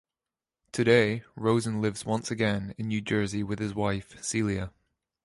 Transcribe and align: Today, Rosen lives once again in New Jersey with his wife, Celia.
Today, 0.71 1.23
Rosen 1.35 1.79
lives 1.79 2.05
once 2.07 2.31
again 2.31 2.73
in 2.75 2.87
New 2.87 3.01
Jersey 3.01 3.43
with 3.43 3.59
his 3.59 3.75
wife, 3.75 4.15
Celia. 4.19 4.71